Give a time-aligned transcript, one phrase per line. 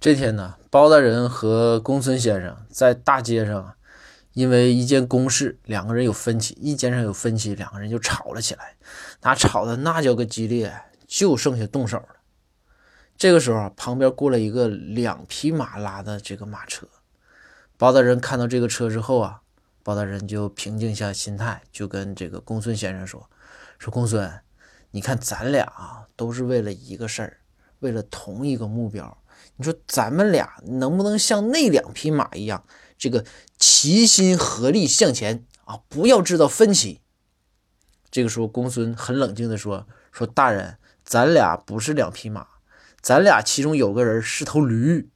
[0.00, 3.74] 这天呢，包大人和公孙先生在大街上，
[4.32, 8.76] 因为一件公事，两个人有分歧，意见上有分歧，两个人就吵了起来。
[9.20, 10.72] 那吵的那叫个激烈，
[11.06, 12.16] 就剩下动手了。
[13.18, 16.86] 这个时候，旁边过来一个两匹马拉的这个马车。
[17.76, 19.42] 包大人看到这个车之后啊，
[19.82, 23.28] 包大人就平静下心态，就跟这个公孙先生说
[23.78, 24.40] ：“说公孙，
[24.92, 27.36] 你看咱俩啊，都是为了一个事儿，
[27.80, 29.14] 为了同一个目标。”
[29.56, 32.64] 你说咱们俩能不能像那两匹马一样，
[32.98, 33.24] 这个
[33.58, 35.80] 齐心合力向前啊？
[35.88, 37.00] 不要制造分歧。
[38.10, 42.46] 这个时候，公孙很冷静地说：“说大人，咱俩不是两匹马，
[43.00, 45.10] 咱俩其中有个人是头驴。